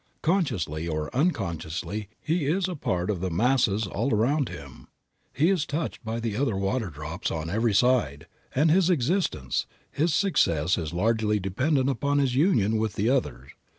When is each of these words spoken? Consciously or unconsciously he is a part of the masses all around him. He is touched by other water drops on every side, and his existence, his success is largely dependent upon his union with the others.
Consciously 0.23 0.87
or 0.87 1.15
unconsciously 1.15 2.09
he 2.19 2.47
is 2.47 2.67
a 2.67 2.75
part 2.75 3.11
of 3.11 3.21
the 3.21 3.29
masses 3.29 3.85
all 3.85 4.11
around 4.15 4.49
him. 4.49 4.87
He 5.31 5.51
is 5.51 5.63
touched 5.63 6.03
by 6.03 6.15
other 6.35 6.55
water 6.57 6.87
drops 6.87 7.29
on 7.29 7.51
every 7.51 7.75
side, 7.75 8.25
and 8.55 8.71
his 8.71 8.89
existence, 8.89 9.67
his 9.91 10.11
success 10.15 10.75
is 10.75 10.91
largely 10.91 11.39
dependent 11.39 11.87
upon 11.87 12.17
his 12.17 12.33
union 12.33 12.77
with 12.77 12.93
the 12.95 13.11
others. 13.11 13.51